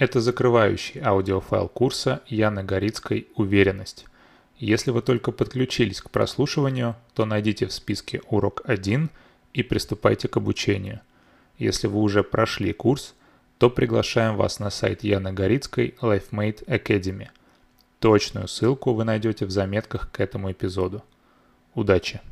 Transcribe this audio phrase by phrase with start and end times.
[0.00, 4.06] Это закрывающий аудиофайл курса Яны Горицкой «Уверенность».
[4.56, 9.10] Если вы только подключились к прослушиванию, то найдите в списке урок 1
[9.52, 11.00] и приступайте к обучению.
[11.58, 13.14] Если вы уже прошли курс,
[13.58, 17.28] то приглашаем вас на сайт Яны Горицкой LifeMate Academy.
[17.98, 21.04] Точную ссылку вы найдете в заметках к этому эпизоду.
[21.74, 22.22] Удачи!